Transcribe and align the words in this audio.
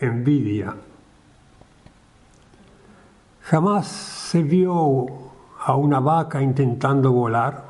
envidia. 0.00 0.74
Jamás 3.42 3.86
se 3.86 4.42
vio 4.42 5.06
a 5.64 5.76
una 5.76 6.00
vaca 6.00 6.42
intentando 6.42 7.12
volar 7.12 7.64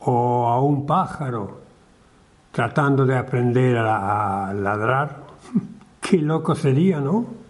o 0.00 0.48
a 0.48 0.60
un 0.60 0.86
pájaro 0.86 1.60
tratando 2.50 3.06
de 3.06 3.16
aprender 3.16 3.76
a 3.78 4.52
ladrar. 4.54 5.24
Qué 6.00 6.18
loco 6.18 6.54
sería, 6.54 7.00
¿no? 7.00 7.42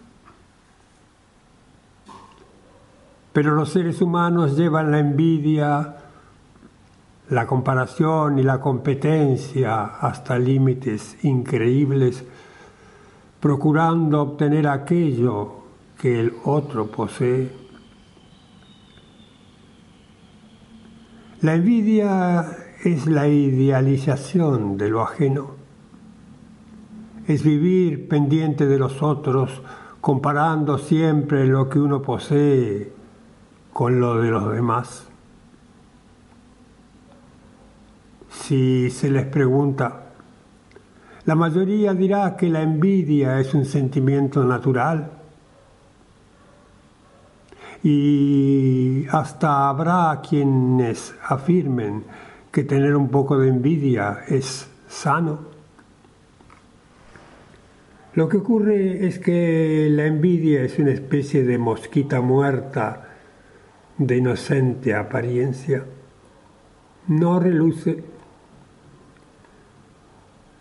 Pero 3.33 3.55
los 3.55 3.69
seres 3.69 3.99
humanos 4.01 4.55
llevan 4.55 4.91
la 4.91 4.99
envidia, 4.99 5.95
la 7.29 7.47
comparación 7.47 8.37
y 8.37 8.43
la 8.43 8.59
competencia 8.61 9.85
hasta 9.85 10.37
límites 10.37 11.23
increíbles, 11.23 12.23
procurando 13.43 14.21
obtener 14.21 14.69
aquello 14.69 15.51
que 15.99 16.17
el 16.17 16.33
otro 16.45 16.87
posee. 16.87 17.51
La 21.41 21.55
envidia 21.55 22.47
es 22.85 23.05
la 23.05 23.27
idealización 23.27 24.77
de 24.77 24.87
lo 24.87 25.01
ajeno, 25.01 25.55
es 27.27 27.43
vivir 27.43 28.07
pendiente 28.07 28.65
de 28.65 28.79
los 28.79 29.03
otros, 29.03 29.61
comparando 29.99 30.77
siempre 30.77 31.45
lo 31.45 31.67
que 31.67 31.79
uno 31.79 32.01
posee 32.01 32.93
con 33.73 33.99
lo 33.99 34.21
de 34.21 34.31
los 34.31 34.53
demás. 34.53 35.05
Si 38.29 38.89
se 38.89 39.09
les 39.09 39.25
pregunta, 39.25 40.12
la 41.25 41.35
mayoría 41.35 41.93
dirá 41.93 42.35
que 42.35 42.49
la 42.49 42.61
envidia 42.61 43.39
es 43.39 43.53
un 43.53 43.65
sentimiento 43.65 44.43
natural 44.43 45.11
y 47.83 49.05
hasta 49.09 49.69
habrá 49.69 50.21
quienes 50.27 51.13
afirmen 51.27 52.03
que 52.51 52.63
tener 52.63 52.95
un 52.95 53.09
poco 53.09 53.37
de 53.37 53.49
envidia 53.49 54.23
es 54.27 54.69
sano. 54.87 55.53
Lo 58.13 58.29
que 58.29 58.37
ocurre 58.37 59.07
es 59.07 59.19
que 59.19 59.87
la 59.89 60.05
envidia 60.05 60.61
es 60.63 60.77
una 60.77 60.91
especie 60.91 61.43
de 61.43 61.57
mosquita 61.57 62.21
muerta 62.21 63.09
de 63.97 64.17
inocente 64.17 64.93
apariencia. 64.93 65.83
No 67.07 67.39
reluce, 67.39 68.03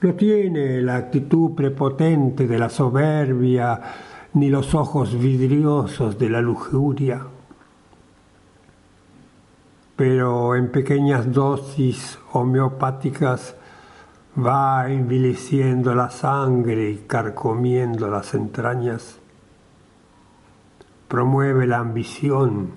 no 0.03 0.15
tiene 0.15 0.81
la 0.83 0.97
actitud 0.97 1.55
prepotente 1.55 2.47
de 2.47 2.59
la 2.59 2.69
soberbia 2.69 3.81
ni 4.35 4.51
los 4.51 4.75
ojos 4.75 5.19
vidriosos 5.19 6.19
de 6.19 6.29
la 6.29 6.41
lujuria 6.41 7.23
pero 10.03 10.57
en 10.57 10.73
pequeñas 10.73 11.33
dosis 11.33 12.19
homeopáticas 12.33 13.55
va 14.37 14.91
envileciendo 14.91 15.95
la 15.95 16.11
sangre 16.11 16.91
y 16.91 16.97
carcomiendo 17.07 18.09
las 18.09 18.35
entrañas, 18.35 19.21
promueve 21.07 21.67
la 21.67 21.79
ambición 21.79 22.71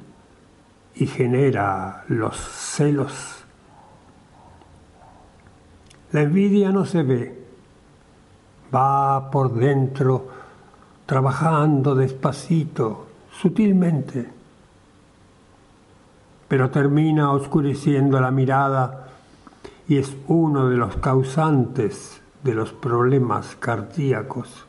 y 0.93 1.07
genera 1.07 2.03
los 2.09 2.37
celos. 2.37 3.34
La 6.15 6.21
envidia 6.21 6.71
no 6.71 6.85
se 6.85 7.03
ve, 7.03 7.43
va 8.73 9.29
por 9.29 9.53
dentro 9.53 10.29
trabajando 11.05 11.93
despacito, 11.93 13.07
sutilmente 13.31 14.35
pero 16.47 16.69
termina 16.69 17.31
oscureciendo 17.31 18.21
la 18.21 18.31
mirada 18.31 19.09
y 19.89 19.97
es 19.97 20.15
uno 20.29 20.69
de 20.69 20.77
los 20.77 20.95
causantes 20.95 22.21
de 22.43 22.53
los 22.53 22.71
problemas 22.71 23.57
cardíacos. 23.57 24.65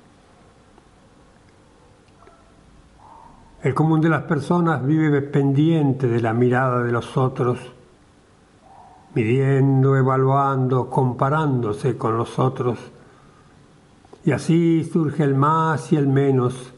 El 3.63 3.73
común 3.73 4.01
de 4.01 4.09
las 4.09 4.25
personas 4.25 4.85
vive 4.85 5.23
pendiente 5.23 6.09
de 6.09 6.21
la 6.21 6.33
mirada 6.33 6.83
de 6.83 6.91
los 6.91 7.17
otros, 7.17 7.76
midiendo, 9.17 9.97
evaluando, 9.97 10.91
comparándose 10.91 11.97
con 11.97 12.19
los 12.19 12.39
otros, 12.39 12.79
y 14.27 14.33
así 14.33 14.85
surge 14.85 15.25
el 15.25 15.35
más 15.35 15.91
y 15.91 15.97
el 15.97 16.07
menos, 16.07 16.75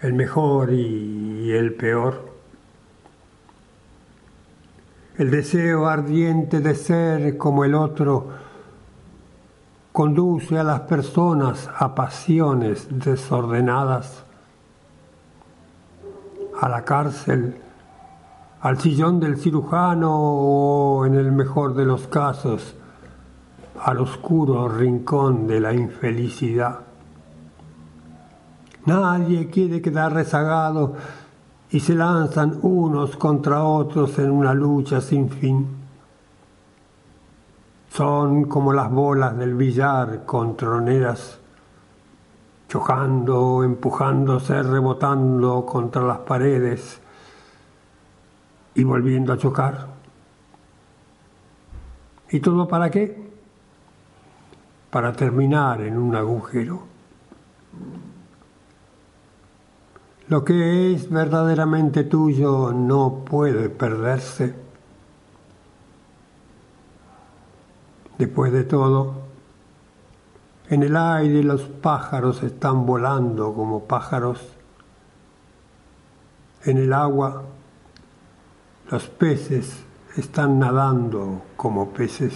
el 0.00 0.14
mejor 0.14 0.72
y 0.72 1.52
el 1.52 1.74
peor. 1.74 2.32
El 5.18 5.30
deseo 5.30 5.86
ardiente 5.88 6.60
de 6.60 6.74
ser 6.74 7.36
como 7.36 7.66
el 7.66 7.74
otro 7.74 8.28
conduce 9.92 10.58
a 10.58 10.64
las 10.64 10.80
personas 10.80 11.68
a 11.76 11.94
pasiones 11.94 12.86
desordenadas, 12.90 14.24
a 16.58 16.68
la 16.70 16.82
cárcel, 16.82 17.60
al 18.62 18.78
sillón 18.78 19.18
del 19.18 19.38
cirujano 19.38 20.12
o, 20.14 21.04
en 21.04 21.14
el 21.16 21.32
mejor 21.32 21.74
de 21.74 21.84
los 21.84 22.06
casos, 22.06 22.76
al 23.84 23.98
oscuro 23.98 24.68
rincón 24.68 25.48
de 25.48 25.58
la 25.58 25.74
infelicidad. 25.74 26.78
Nadie 28.86 29.48
quiere 29.48 29.82
quedar 29.82 30.14
rezagado 30.14 30.94
y 31.70 31.80
se 31.80 31.94
lanzan 31.94 32.60
unos 32.62 33.16
contra 33.16 33.64
otros 33.64 34.16
en 34.20 34.30
una 34.30 34.54
lucha 34.54 35.00
sin 35.00 35.28
fin. 35.28 35.66
Son 37.90 38.44
como 38.44 38.72
las 38.72 38.90
bolas 38.92 39.36
del 39.36 39.54
billar 39.54 40.24
con 40.24 40.56
troneras, 40.56 41.40
chocando, 42.68 43.64
empujándose, 43.64 44.62
rebotando 44.62 45.66
contra 45.66 46.02
las 46.02 46.18
paredes 46.18 47.01
y 48.74 48.84
volviendo 48.84 49.32
a 49.32 49.38
chocar. 49.38 49.88
¿Y 52.30 52.40
todo 52.40 52.66
para 52.66 52.90
qué? 52.90 53.30
Para 54.90 55.12
terminar 55.12 55.82
en 55.82 55.98
un 55.98 56.16
agujero. 56.16 56.84
Lo 60.28 60.44
que 60.44 60.94
es 60.94 61.10
verdaderamente 61.10 62.04
tuyo 62.04 62.72
no 62.72 63.22
puede 63.24 63.68
perderse. 63.68 64.54
Después 68.16 68.52
de 68.52 68.64
todo, 68.64 69.14
en 70.70 70.82
el 70.82 70.96
aire 70.96 71.42
los 71.42 71.62
pájaros 71.64 72.42
están 72.42 72.86
volando 72.86 73.52
como 73.52 73.84
pájaros. 73.84 74.40
En 76.64 76.78
el 76.78 76.94
agua 76.94 77.42
los 78.92 79.08
peces 79.08 79.84
están 80.18 80.58
nadando 80.58 81.42
como 81.56 81.94
peces. 81.94 82.34